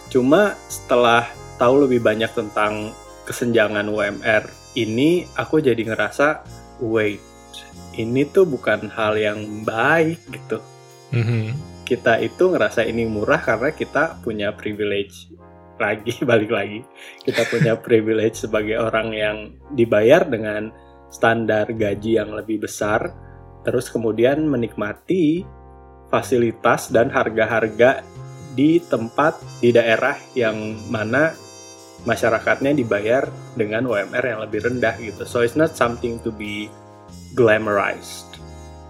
Cuma 0.10 0.56
setelah 0.68 1.30
tahu 1.56 1.88
lebih 1.88 2.04
banyak 2.04 2.32
tentang 2.36 2.94
kesenjangan 3.26 3.88
UMR 3.90 4.46
ini, 4.76 5.26
aku 5.34 5.64
jadi 5.64 5.82
ngerasa, 5.82 6.44
wait, 6.84 7.24
ini 7.96 8.28
tuh 8.28 8.44
bukan 8.46 8.92
hal 8.92 9.16
yang 9.16 9.64
baik 9.64 10.20
gitu. 10.30 10.60
Mm-hmm. 11.16 11.46
Kita 11.86 12.20
itu 12.20 12.52
ngerasa 12.52 12.84
ini 12.84 13.06
murah 13.06 13.40
karena 13.40 13.72
kita 13.72 14.20
punya 14.22 14.52
privilege 14.52 15.30
lagi 15.80 16.16
balik 16.30 16.52
lagi 16.52 16.80
kita 17.24 17.44
punya 17.52 17.74
privilege 17.86 18.48
sebagai 18.48 18.80
orang 18.80 19.12
yang 19.12 19.38
dibayar 19.76 20.24
dengan 20.24 20.72
standar 21.12 21.70
gaji 21.72 22.20
yang 22.20 22.32
lebih 22.36 22.64
besar 22.64 23.12
terus 23.64 23.90
kemudian 23.90 24.46
menikmati 24.46 25.44
fasilitas 26.08 26.94
dan 26.94 27.10
harga-harga 27.10 28.06
di 28.56 28.80
tempat 28.80 29.38
di 29.60 29.76
daerah 29.76 30.16
yang 30.34 30.56
mana 30.88 31.36
masyarakatnya 32.08 32.72
dibayar 32.72 33.28
dengan 33.58 33.84
UMR 33.90 34.24
yang 34.24 34.40
lebih 34.42 34.64
rendah 34.72 34.96
gitu. 35.02 35.28
So 35.28 35.44
it's 35.44 35.60
not 35.60 35.76
something 35.76 36.22
to 36.24 36.32
be 36.32 36.72
glamorized. 37.36 38.40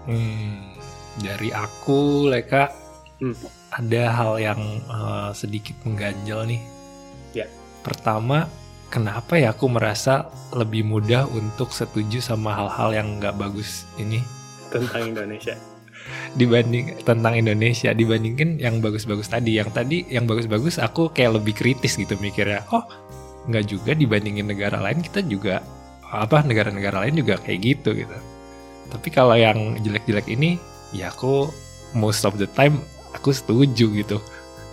Hmm, 0.06 0.78
dari 1.18 1.50
aku, 1.50 2.30
Leka, 2.30 2.70
hmm. 3.18 3.36
ada 3.74 4.02
hal 4.14 4.32
yang 4.38 4.60
uh, 4.86 5.34
sedikit 5.34 5.74
mengganjal 5.82 6.46
nih. 6.46 6.62
Ya. 7.34 7.44
Yeah. 7.44 7.48
Pertama, 7.82 8.46
kenapa 8.92 9.38
ya 9.40 9.50
aku 9.50 9.66
merasa 9.66 10.30
lebih 10.54 10.86
mudah 10.86 11.26
untuk 11.26 11.74
setuju 11.74 12.22
sama 12.22 12.54
hal-hal 12.54 12.94
yang 12.94 13.08
nggak 13.18 13.34
bagus 13.34 13.82
ini 13.98 14.22
tentang 14.70 15.14
Indonesia? 15.14 15.58
Dibanding 16.36 17.00
tentang 17.02 17.34
Indonesia 17.34 17.90
dibandingkan 17.96 18.60
yang 18.60 18.78
bagus-bagus 18.84 19.32
tadi. 19.32 19.56
Yang 19.56 19.70
tadi 19.72 19.98
yang 20.12 20.28
bagus-bagus 20.28 20.76
aku 20.78 21.10
kayak 21.10 21.40
lebih 21.42 21.56
kritis 21.56 21.96
gitu 21.96 22.14
mikirnya. 22.20 22.62
Oh, 22.70 22.84
nggak 23.48 23.64
juga 23.66 23.92
dibandingin 23.96 24.46
negara 24.46 24.78
lain 24.82 25.00
kita 25.00 25.22
juga 25.24 25.62
apa 26.06 26.42
negara-negara 26.46 27.02
lain 27.06 27.18
juga 27.18 27.40
kayak 27.40 27.60
gitu 27.62 27.96
gitu. 27.96 28.16
Tapi 28.92 29.08
kalau 29.10 29.34
yang 29.34 29.80
jelek-jelek 29.82 30.30
ini 30.30 30.60
ya 30.94 31.10
aku 31.10 31.50
most 31.96 32.22
of 32.22 32.38
the 32.38 32.46
time 32.54 32.78
aku 33.16 33.32
setuju 33.34 33.90
gitu. 33.90 34.18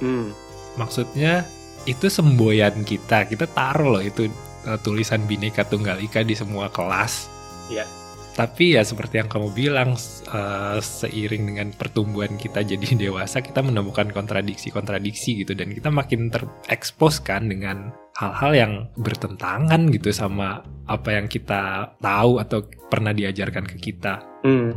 Hmm. 0.03 0.35
Maksudnya 0.77 1.47
itu 1.89 2.09
semboyan 2.11 2.85
kita. 2.85 3.25
Kita 3.25 3.49
taruh 3.49 3.97
loh 3.97 4.03
itu 4.03 4.29
uh, 4.67 4.77
tulisan 4.81 5.25
Bhinneka 5.25 5.65
Tunggal 5.65 6.01
Ika 6.01 6.21
di 6.21 6.37
semua 6.37 6.69
kelas. 6.69 7.29
Iya 7.71 8.02
tapi 8.33 8.73
ya 8.73 8.81
seperti 8.81 9.21
yang 9.21 9.29
kamu 9.29 9.53
bilang, 9.53 9.93
uh, 10.33 10.77
seiring 10.81 11.53
dengan 11.53 11.69
pertumbuhan 11.69 12.33
kita 12.33 12.65
jadi 12.65 12.87
dewasa, 13.09 13.45
kita 13.45 13.61
menemukan 13.61 14.09
kontradiksi-kontradiksi 14.09 15.45
gitu 15.45 15.53
dan 15.53 15.69
kita 15.69 15.93
makin 15.93 16.33
terekspos 16.33 17.21
kan 17.21 17.45
dengan 17.45 17.93
hal-hal 18.17 18.51
yang 18.53 18.73
bertentangan 18.97 19.89
gitu 19.93 20.09
sama 20.13 20.65
apa 20.89 21.09
yang 21.13 21.29
kita 21.29 21.93
tahu 22.01 22.41
atau 22.41 22.65
pernah 22.89 23.13
diajarkan 23.13 23.65
ke 23.69 23.77
kita. 23.77 24.21
Hmm. 24.45 24.73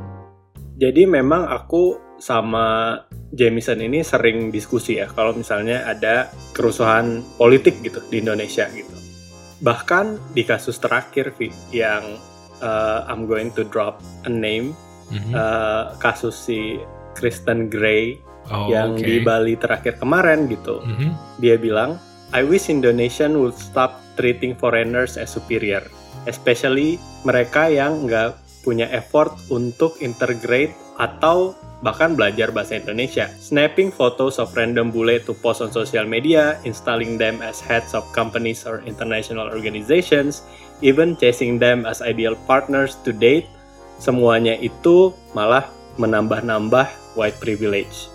Jadi 0.77 1.09
memang 1.09 1.49
aku 1.49 2.17
sama 2.21 3.01
Jameson 3.33 3.81
ini 3.81 4.01
sering 4.01 4.53
diskusi 4.53 5.01
ya 5.01 5.09
kalau 5.09 5.37
misalnya 5.37 5.85
ada 5.89 6.33
kerusuhan 6.53 7.25
politik 7.37 7.81
gitu 7.81 8.01
di 8.13 8.21
Indonesia 8.21 8.69
gitu. 8.73 8.93
Bahkan 9.65 10.37
di 10.37 10.45
kasus 10.45 10.77
terakhir 10.77 11.33
yang 11.73 12.21
uh, 12.61 13.09
I'm 13.09 13.27
going 13.27 13.53
to 13.57 13.63
drop 13.65 14.01
a 14.25 14.33
name 14.33 14.77
mm-hmm. 15.11 15.33
uh, 15.35 15.97
kasus 15.99 16.37
si 16.37 16.81
Kristen 17.17 17.73
Gray 17.73 18.21
oh, 18.53 18.69
yang 18.69 18.95
okay. 18.97 19.05
di 19.05 19.15
Bali 19.25 19.55
terakhir 19.57 19.97
kemarin 19.99 20.47
gitu. 20.51 20.85
Mm-hmm. 20.85 21.11
Dia 21.41 21.57
bilang, 21.57 21.99
I 22.35 22.45
wish 22.45 22.69
Indonesian 22.69 23.39
would 23.41 23.57
stop 23.57 23.97
treating 24.19 24.57
foreigners 24.57 25.17
as 25.17 25.33
superior, 25.33 25.85
especially 26.29 27.01
mereka 27.23 27.69
yang 27.69 28.09
nggak 28.09 28.37
punya 28.67 28.91
effort 28.91 29.31
untuk 29.53 29.95
integrate 30.03 30.75
atau 30.99 31.55
bahkan 31.87 32.19
belajar 32.19 32.51
bahasa 32.51 32.83
Indonesia. 32.83 33.31
Snapping 33.39 33.95
photos 33.95 34.43
of 34.43 34.51
random 34.59 34.91
bule 34.91 35.23
to 35.23 35.31
post 35.39 35.63
on 35.63 35.71
social 35.71 36.03
media, 36.03 36.59
installing 36.67 37.15
them 37.15 37.39
as 37.39 37.63
heads 37.63 37.95
of 37.95 38.03
companies 38.11 38.67
or 38.67 38.83
international 38.83 39.47
organizations, 39.47 40.43
even 40.83 41.15
chasing 41.15 41.63
them 41.63 41.87
as 41.87 42.03
ideal 42.03 42.35
partners 42.51 42.99
to 43.07 43.15
date, 43.15 43.47
semuanya 44.03 44.59
itu 44.59 45.15
malah 45.31 45.71
menambah-nambah 45.95 46.91
white 47.15 47.39
privilege. 47.39 48.11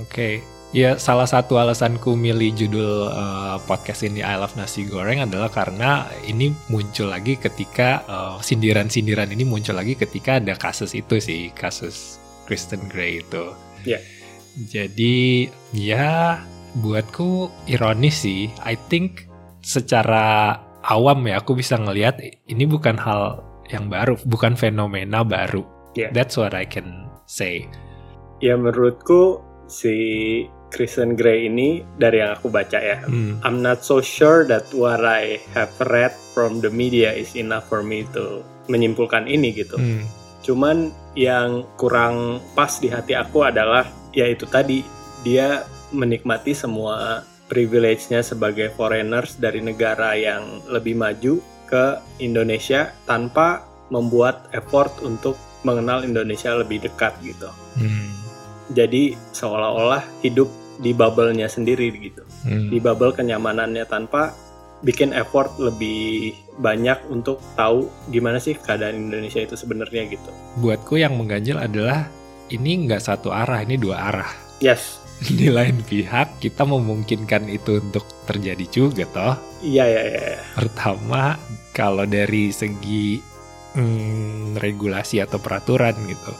Oke, 0.00 0.08
okay. 0.08 0.34
ya 0.72 0.96
salah 0.96 1.28
satu 1.28 1.60
alasanku 1.60 2.16
milih 2.16 2.56
judul 2.56 3.12
uh, 3.12 3.60
podcast 3.68 4.08
ini 4.08 4.24
I 4.24 4.40
Love 4.40 4.56
Nasi 4.56 4.88
Goreng 4.88 5.20
adalah 5.20 5.52
karena 5.52 6.08
ini 6.24 6.48
muncul 6.72 7.12
lagi 7.12 7.36
ketika 7.36 8.08
uh, 8.08 8.36
sindiran-sindiran 8.40 9.28
ini 9.28 9.44
muncul 9.44 9.76
lagi 9.76 10.00
ketika 10.00 10.40
ada 10.40 10.56
kasus 10.56 10.96
itu 10.96 11.20
sih, 11.20 11.52
kasus 11.52 12.21
Kristen 12.52 12.84
Gray 12.92 13.24
itu. 13.24 13.56
Ya. 13.88 13.96
Yeah. 13.96 14.02
Jadi 14.68 15.48
ya 15.72 16.36
buatku 16.84 17.48
ironis 17.64 18.28
sih. 18.28 18.52
I 18.60 18.76
think 18.92 19.24
secara 19.64 20.60
awam 20.84 21.24
ya 21.24 21.40
aku 21.40 21.56
bisa 21.56 21.80
ngelihat 21.80 22.20
ini 22.44 22.68
bukan 22.68 23.00
hal 23.00 23.40
yang 23.72 23.88
baru, 23.88 24.20
bukan 24.28 24.52
fenomena 24.52 25.24
baru. 25.24 25.64
Yeah. 25.96 26.12
That's 26.12 26.36
what 26.36 26.52
I 26.52 26.68
can 26.68 27.08
say. 27.24 27.64
Ya 28.44 28.60
menurutku 28.60 29.40
si 29.72 29.96
Kristen 30.68 31.16
Gray 31.16 31.48
ini 31.48 31.80
dari 31.96 32.20
yang 32.20 32.36
aku 32.36 32.52
baca 32.52 32.76
ya, 32.76 33.00
hmm. 33.08 33.40
I'm 33.48 33.64
not 33.64 33.80
so 33.80 34.04
sure 34.04 34.44
that 34.52 34.68
what 34.76 35.00
I 35.00 35.40
have 35.56 35.72
read 35.88 36.12
from 36.36 36.60
the 36.60 36.68
media 36.68 37.16
is 37.16 37.32
enough 37.32 37.72
for 37.72 37.80
me 37.80 38.04
to 38.12 38.44
menyimpulkan 38.68 39.24
ini 39.24 39.56
gitu. 39.56 39.80
Hmm. 39.80 40.04
Cuman 40.42 40.90
yang 41.14 41.64
kurang 41.78 42.42
pas 42.52 42.78
di 42.82 42.90
hati 42.90 43.14
aku 43.14 43.46
adalah 43.46 43.86
ya 44.10 44.26
itu 44.28 44.44
tadi 44.44 44.82
dia 45.22 45.64
menikmati 45.94 46.52
semua 46.52 47.22
privilege-nya 47.46 48.24
sebagai 48.24 48.72
foreigners 48.72 49.36
dari 49.36 49.60
negara 49.60 50.16
yang 50.16 50.64
lebih 50.72 50.96
maju 50.96 51.38
ke 51.68 52.00
Indonesia 52.20 52.92
tanpa 53.04 53.64
membuat 53.92 54.48
effort 54.56 55.04
untuk 55.04 55.36
mengenal 55.62 56.02
Indonesia 56.02 56.56
lebih 56.56 56.80
dekat 56.82 57.12
gitu. 57.20 57.48
Hmm. 57.76 58.10
Jadi 58.72 59.14
seolah-olah 59.36 60.02
hidup 60.24 60.48
di 60.80 60.96
bubble-nya 60.96 61.46
sendiri 61.46 61.92
gitu. 61.92 62.24
Hmm. 62.48 62.72
Di 62.72 62.80
bubble 62.80 63.12
kenyamanannya 63.12 63.84
tanpa 63.84 64.32
bikin 64.82 65.14
effort 65.14 65.54
lebih 65.62 66.34
banyak 66.58 66.98
untuk 67.08 67.38
tahu 67.54 67.88
gimana 68.10 68.42
sih 68.42 68.58
keadaan 68.58 69.08
Indonesia 69.08 69.40
itu 69.40 69.54
sebenarnya 69.54 70.10
gitu. 70.10 70.30
Buatku 70.58 70.98
yang 70.98 71.16
mengganjil 71.16 71.56
adalah 71.56 72.10
ini 72.52 72.84
nggak 72.84 73.00
satu 73.00 73.32
arah, 73.32 73.62
ini 73.64 73.78
dua 73.80 74.12
arah. 74.12 74.30
Yes, 74.62 75.02
di 75.38 75.48
lain 75.48 75.82
pihak 75.86 76.42
kita 76.42 76.66
memungkinkan 76.66 77.46
itu 77.46 77.78
untuk 77.78 78.04
terjadi 78.26 78.64
juga 78.68 79.04
toh. 79.10 79.34
Iya 79.62 79.84
iya 79.86 80.02
iya. 80.02 80.38
Pertama 80.58 81.38
kalau 81.70 82.02
dari 82.04 82.50
segi 82.50 83.22
hmm, 83.78 84.58
regulasi 84.58 85.22
atau 85.22 85.38
peraturan 85.38 85.94
gitu. 86.10 86.32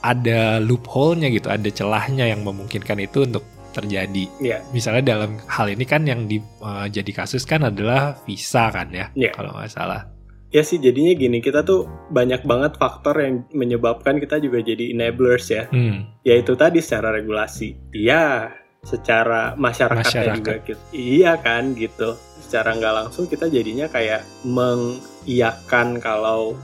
Ada 0.00 0.64
loophole-nya 0.64 1.28
gitu, 1.28 1.52
ada 1.52 1.68
celahnya 1.68 2.24
yang 2.24 2.40
memungkinkan 2.40 3.04
itu 3.04 3.28
untuk 3.28 3.44
terjadi. 3.70 4.24
Iya. 4.38 4.58
Misalnya 4.70 5.16
dalam 5.16 5.38
hal 5.46 5.70
ini 5.70 5.84
kan 5.86 6.04
yang 6.04 6.26
di, 6.26 6.38
uh, 6.60 6.86
jadi 6.86 7.10
kasus 7.10 7.42
kan 7.42 7.64
adalah 7.64 8.18
visa 8.22 8.68
kan 8.68 8.90
ya, 8.90 9.08
Iya. 9.14 9.30
kalau 9.32 9.54
nggak 9.54 9.70
salah. 9.70 10.06
Ya 10.50 10.66
sih 10.66 10.82
jadinya 10.82 11.14
gini, 11.14 11.38
kita 11.38 11.62
tuh 11.62 11.86
banyak 12.10 12.42
banget 12.42 12.74
faktor 12.74 13.14
yang 13.22 13.46
menyebabkan 13.54 14.18
kita 14.18 14.42
juga 14.42 14.58
jadi 14.58 14.90
enablers 14.90 15.46
ya. 15.46 15.70
Hmm, 15.70 16.10
Yaitu 16.26 16.58
tadi 16.58 16.82
secara 16.82 17.14
regulasi. 17.14 17.78
Iya, 17.94 18.50
secara 18.82 19.54
masyarakatnya 19.54 20.10
Masyarakat. 20.10 20.38
juga 20.42 20.54
gitu. 20.66 20.82
Iya 20.90 21.38
kan 21.38 21.78
gitu. 21.78 22.18
Secara 22.42 22.74
nggak 22.74 22.94
langsung 22.98 23.30
kita 23.30 23.46
jadinya 23.46 23.86
kayak 23.86 24.26
mengiyakan 24.42 26.02
kalau 26.02 26.58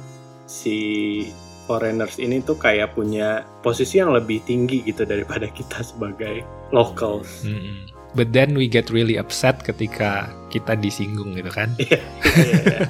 si 0.46 0.78
foreigners 1.66 2.16
ini 2.22 2.38
tuh 2.40 2.56
kayak 2.56 2.94
punya 2.94 3.42
posisi 3.60 3.98
yang 3.98 4.14
lebih 4.14 4.40
tinggi 4.46 4.86
gitu 4.86 5.04
daripada 5.04 5.50
kita 5.50 5.82
sebagai 5.82 6.46
locals. 6.70 7.42
mm-mm. 7.42 7.90
But 8.16 8.32
then 8.32 8.56
we 8.56 8.64
get 8.64 8.88
really 8.88 9.20
upset 9.20 9.60
ketika 9.60 10.32
kita 10.48 10.72
disinggung 10.80 11.36
gitu 11.36 11.52
kan. 11.52 11.76
Iya, 11.82 12.00
iya, 12.32 12.60
iya. 12.64 12.80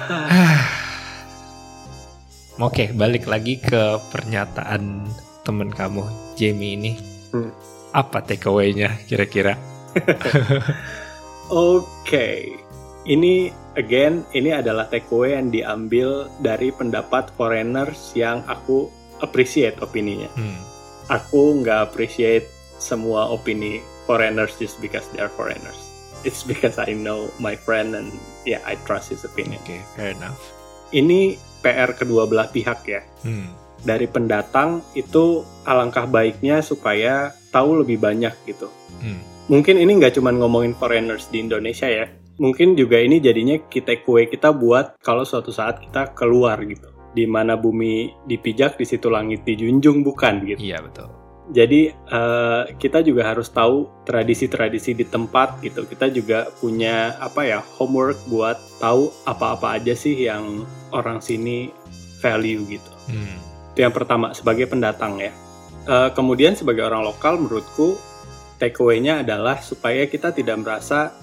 Oke, 2.66 2.92
balik 2.92 3.24
lagi 3.26 3.56
ke 3.56 3.96
pernyataan 4.12 5.08
temen 5.48 5.72
kamu, 5.72 6.04
Jamie 6.36 6.76
ini. 6.76 6.92
Hmm. 7.32 7.50
Apa 7.90 8.22
takeaway-nya 8.22 9.00
kira-kira? 9.08 9.56
Oke, 11.50 12.52
ini 13.08 13.48
again 13.80 14.28
ini 14.30 14.52
adalah 14.52 14.84
takeaway 14.86 15.32
yang 15.32 15.48
diambil 15.48 16.08
dari 16.38 16.68
pendapat 16.70 17.32
foreigners 17.34 18.12
yang 18.12 18.44
aku 18.44 18.92
appreciate 19.18 19.80
opininya. 19.80 20.28
Hmm, 20.36 20.60
Aku 21.08 21.58
nggak 21.58 21.90
appreciate 21.90 22.46
semua 22.78 23.26
opini 23.26 23.80
foreigners 24.04 24.54
just 24.56 24.78
because 24.78 25.08
they 25.10 25.18
are 25.18 25.32
foreigners. 25.32 25.76
It's 26.22 26.44
because 26.44 26.76
I 26.76 26.92
know 26.92 27.32
my 27.36 27.56
friend 27.56 27.96
and 27.96 28.12
yeah 28.44 28.60
I 28.62 28.76
trust 28.84 29.10
his 29.10 29.24
opinion. 29.24 29.58
Oke, 29.60 29.80
fair 29.96 30.12
enough. 30.12 30.36
Ini 30.92 31.34
PR 31.60 31.92
kedua 31.92 32.24
belah 32.24 32.46
pihak 32.46 32.80
ya. 32.84 33.00
Hmm, 33.24 33.50
Dari 33.80 34.04
pendatang 34.04 34.84
itu 34.92 35.40
alangkah 35.64 36.04
baiknya 36.04 36.60
supaya 36.60 37.32
tahu 37.48 37.80
lebih 37.80 37.96
banyak 37.96 38.36
gitu. 38.44 38.68
hmm, 39.00 39.48
mungkin 39.48 39.76
ini 39.76 39.96
nggak 39.96 40.14
cuma 40.14 40.30
ngomongin 40.30 40.76
foreigners 40.76 41.26
di 41.26 41.40
Indonesia 41.40 41.88
ya. 41.88 42.06
Mungkin 42.40 42.72
juga 42.72 42.96
ini 42.96 43.20
jadinya 43.20 43.60
kita 43.68 44.00
kue 44.00 44.24
kita 44.24 44.48
buat 44.56 44.96
kalau 45.04 45.28
suatu 45.28 45.52
saat 45.52 45.84
kita 45.84 46.16
keluar 46.16 46.56
gitu. 46.64 46.88
Di 47.12 47.28
mana 47.28 47.60
bumi 47.60 48.16
dipijak, 48.24 48.80
di 48.80 48.88
situ 48.88 49.12
langit 49.12 49.44
dijunjung 49.44 50.00
bukan 50.00 50.48
gitu. 50.48 50.56
iya 50.56 50.80
betul. 50.80 51.12
Jadi 51.50 51.90
eh, 51.92 52.62
kita 52.78 53.02
juga 53.02 53.26
harus 53.28 53.50
tahu 53.50 54.06
tradisi-tradisi 54.08 54.96
di 54.96 55.04
tempat 55.04 55.60
gitu. 55.60 55.84
Kita 55.84 56.08
juga 56.08 56.48
punya 56.62 57.18
apa 57.20 57.44
ya 57.44 57.60
homework 57.76 58.24
buat 58.30 58.56
tahu 58.80 59.12
apa-apa 59.28 59.76
aja 59.76 59.92
sih 59.92 60.14
yang 60.24 60.64
orang 60.96 61.20
sini 61.20 61.68
value 62.24 62.64
gitu. 62.70 62.92
Hmm, 63.10 63.36
Itu 63.74 63.84
yang 63.84 63.92
pertama 63.92 64.32
sebagai 64.32 64.64
pendatang 64.70 65.18
ya. 65.20 65.34
Eh, 65.90 66.10
kemudian 66.16 66.54
sebagai 66.54 66.86
orang 66.86 67.02
lokal 67.02 67.36
menurutku 67.36 67.98
takeaway-nya 68.62 69.26
adalah 69.26 69.58
supaya 69.58 70.06
kita 70.06 70.30
tidak 70.30 70.60
merasa 70.62 71.16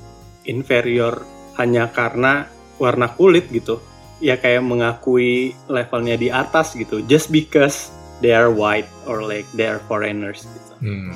inferior 0.47 1.23
hanya 1.59 1.91
karena 1.91 2.47
warna 2.81 3.11
kulit 3.13 3.51
gitu. 3.53 3.83
Ya 4.17 4.33
kayak 4.33 4.65
mengakui 4.65 5.53
levelnya 5.69 6.17
di 6.17 6.33
atas 6.33 6.73
gitu 6.73 7.05
just 7.05 7.29
because 7.29 7.93
they 8.25 8.33
are 8.33 8.49
white 8.49 8.89
or 9.05 9.21
like 9.21 9.45
they 9.53 9.69
are 9.69 9.81
foreigners 9.85 10.49
gitu. 10.49 10.73
hmm. 10.81 11.13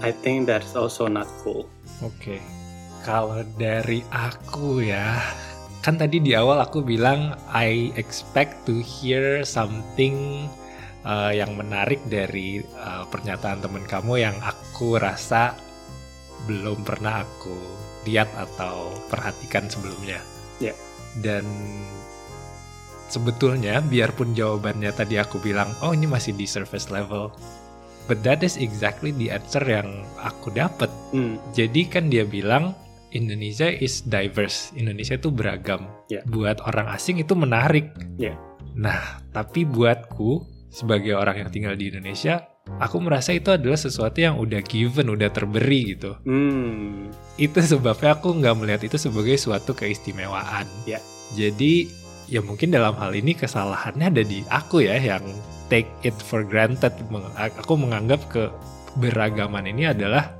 I 0.00 0.16
think 0.16 0.48
that's 0.48 0.72
also 0.72 1.04
not 1.12 1.28
cool. 1.44 1.68
Oke, 2.00 2.40
kalau 3.04 3.44
dari 3.60 4.00
aku 4.08 4.80
ya, 4.80 5.20
kan 5.84 6.00
tadi 6.00 6.24
di 6.24 6.32
awal 6.32 6.64
aku 6.64 6.80
bilang 6.80 7.36
I 7.52 7.92
expect 8.00 8.64
to 8.64 8.80
hear 8.80 9.44
something 9.44 10.48
uh, 11.04 11.32
yang 11.32 11.56
menarik 11.56 12.00
dari 12.08 12.64
uh, 12.80 13.04
pernyataan 13.12 13.60
temen 13.60 13.84
kamu 13.84 14.24
yang 14.24 14.36
aku 14.40 14.96
rasa 14.96 15.52
belum 16.48 16.80
pernah 16.88 17.20
aku 17.20 17.79
lihat 18.08 18.28
atau 18.36 18.94
perhatikan 19.12 19.68
sebelumnya. 19.68 20.20
Ya. 20.62 20.72
Dan 21.18 21.44
sebetulnya 23.10 23.82
biarpun 23.82 24.32
jawabannya 24.32 24.94
tadi 24.94 25.18
aku 25.18 25.42
bilang, 25.42 25.74
oh 25.82 25.90
ini 25.90 26.06
masih 26.06 26.32
di 26.36 26.46
surface 26.46 26.88
level, 26.88 27.34
but 28.06 28.22
that 28.22 28.40
is 28.46 28.56
exactly 28.56 29.10
the 29.10 29.28
answer 29.28 29.62
yang 29.66 30.06
aku 30.22 30.54
dapat. 30.54 30.88
Hmm, 31.10 31.36
Jadi 31.52 31.90
kan 31.90 32.08
dia 32.08 32.22
bilang 32.22 32.72
Indonesia 33.10 33.66
is 33.66 34.06
diverse. 34.06 34.70
Indonesia 34.78 35.18
itu 35.18 35.34
beragam. 35.34 35.90
Ya. 36.06 36.22
Buat 36.30 36.62
orang 36.62 36.94
asing 36.94 37.18
itu 37.18 37.34
menarik. 37.34 37.90
Ya. 38.16 38.38
Nah, 38.78 39.18
tapi 39.34 39.66
buatku 39.66 40.46
sebagai 40.70 41.18
orang 41.18 41.42
yang 41.42 41.50
tinggal 41.50 41.74
di 41.74 41.90
Indonesia, 41.90 42.46
aku 42.78 42.96
merasa 43.02 43.34
itu 43.34 43.50
adalah 43.50 43.74
sesuatu 43.74 44.20
yang 44.20 44.38
udah 44.38 44.62
given, 44.62 45.10
udah 45.10 45.32
terberi 45.32 45.96
gitu. 45.96 46.14
hmm, 46.22 47.10
Itu 47.34 47.58
sebabnya 47.58 48.14
aku 48.14 48.36
nggak 48.36 48.54
melihat 48.54 48.82
itu 48.86 48.96
sebagai 48.96 49.34
suatu 49.34 49.74
keistimewaan. 49.74 50.68
Ya. 50.86 51.00
Jadi 51.34 51.88
ya 52.30 52.38
mungkin 52.38 52.70
dalam 52.70 52.94
hal 52.94 53.10
ini 53.16 53.34
kesalahannya 53.34 54.06
ada 54.12 54.22
di 54.22 54.44
aku 54.46 54.84
ya 54.84 54.94
yang 54.94 55.24
take 55.66 55.90
it 56.04 56.14
for 56.20 56.46
granted. 56.46 56.92
Aku 57.58 57.74
menganggap 57.74 58.22
keberagaman 58.30 59.66
ini 59.66 59.90
adalah 59.90 60.34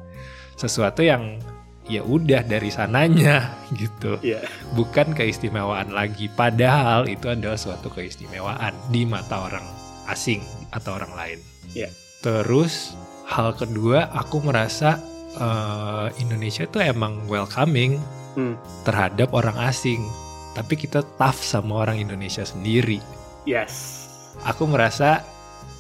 sesuatu 0.54 1.00
yang 1.00 1.40
ya 1.88 2.04
udah 2.06 2.46
dari 2.46 2.70
sananya 2.70 3.50
gitu 3.80 4.20
Iya. 4.22 4.44
bukan 4.78 5.10
keistimewaan 5.10 5.90
lagi 5.90 6.30
padahal 6.30 7.10
itu 7.10 7.26
adalah 7.26 7.58
suatu 7.58 7.90
keistimewaan 7.90 8.70
di 8.94 9.02
mata 9.02 9.42
orang 9.42 9.64
asing 10.06 10.38
atau 10.70 10.94
orang 10.94 11.10
lain 11.18 11.38
Iya. 11.74 11.90
Terus 12.20 12.94
hal 13.26 13.52
kedua 13.54 14.08
aku 14.12 14.40
merasa 14.40 15.00
eh, 15.34 16.06
Indonesia 16.18 16.64
itu 16.64 16.78
emang 16.80 17.24
welcoming 17.26 17.98
Hmm. 18.30 18.54
terhadap 18.86 19.34
orang 19.34 19.58
asing 19.58 20.06
tapi 20.54 20.78
kita 20.78 21.02
tough 21.18 21.42
sama 21.42 21.82
orang 21.82 21.98
Indonesia 21.98 22.46
sendiri 22.46 23.02
yes. 23.42 24.06
aku 24.46 24.70
merasa 24.70 25.26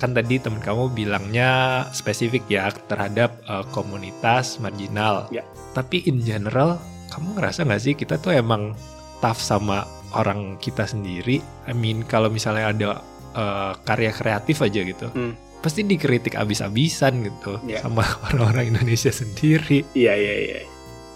kan 0.02 0.10
tadi 0.10 0.42
temen 0.42 0.58
kamu 0.58 0.90
bilangnya 0.90 1.84
spesifik 1.94 2.42
ya 2.50 2.72
terhadap 2.88 3.38
eh, 3.46 3.62
komunitas 3.70 4.56
marginal. 4.58 5.28
Ya. 5.28 5.44
Tapi 5.76 6.02
in 6.08 6.24
general, 6.24 6.80
kamu 7.12 7.36
ngerasa 7.36 7.68
nggak 7.68 7.82
sih 7.84 7.94
kita 7.94 8.16
tuh 8.16 8.32
emang 8.32 8.72
tough 9.20 9.38
sama 9.38 9.84
orang 10.16 10.56
kita 10.56 10.88
sendiri? 10.88 11.44
I 11.68 11.76
mean 11.76 12.02
kalau 12.02 12.32
misalnya 12.32 12.72
ada 12.72 12.90
eh, 13.36 13.72
karya 13.84 14.10
kreatif 14.10 14.64
aja 14.64 14.80
gitu, 14.80 15.06
Hmm. 15.12 15.36
Pasti 15.60 15.84
dikritik 15.84 16.34
abis-abisan 16.34 17.24
gitu 17.24 17.60
Ya. 17.68 17.84
sama 17.84 18.02
orang-orang 18.32 18.72
Indonesia 18.76 19.12
sendiri. 19.12 19.84
Iya 19.92 20.16
iya 20.16 20.34
iya. 20.40 20.60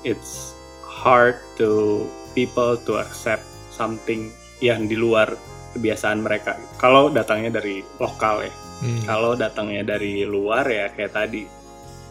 It's 0.05 0.53
hard 0.85 1.41
to 1.57 2.05
people 2.37 2.77
to 2.85 3.01
accept 3.01 3.45
something 3.73 4.29
yang 4.61 4.87
di 4.87 4.95
luar 4.95 5.33
kebiasaan 5.75 6.23
mereka. 6.23 6.55
Kalau 6.79 7.11
datangnya 7.11 7.59
dari 7.59 7.81
lokal 7.99 8.47
ya. 8.47 8.53
Hmm. 8.85 9.03
Kalau 9.05 9.33
datangnya 9.35 9.83
dari 9.85 10.29
luar 10.29 10.69
ya 10.69 10.93
kayak 10.93 11.13
tadi 11.13 11.43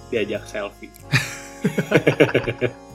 diajak 0.10 0.46
selfie. 0.46 0.92